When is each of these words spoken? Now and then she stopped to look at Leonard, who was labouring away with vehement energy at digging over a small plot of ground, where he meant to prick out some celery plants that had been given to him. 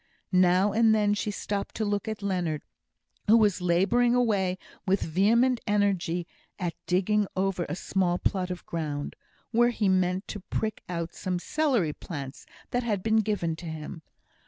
Now 0.31 0.71
and 0.73 0.95
then 0.95 1.13
she 1.13 1.29
stopped 1.29 1.75
to 1.75 1.85
look 1.85 2.07
at 2.07 2.23
Leonard, 2.23 2.63
who 3.27 3.37
was 3.37 3.61
labouring 3.61 4.15
away 4.15 4.57
with 4.87 5.03
vehement 5.03 5.59
energy 5.67 6.25
at 6.57 6.73
digging 6.87 7.27
over 7.35 7.67
a 7.69 7.75
small 7.75 8.17
plot 8.17 8.49
of 8.49 8.65
ground, 8.65 9.15
where 9.51 9.69
he 9.69 9.87
meant 9.89 10.27
to 10.29 10.39
prick 10.39 10.81
out 10.89 11.13
some 11.13 11.37
celery 11.37 11.93
plants 11.93 12.47
that 12.71 12.81
had 12.81 13.03
been 13.03 13.17
given 13.17 13.55
to 13.57 13.67
him. 13.67 14.01